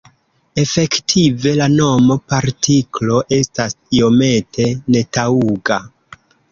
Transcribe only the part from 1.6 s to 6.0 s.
nomo "partiklo" estas iomete netaŭga.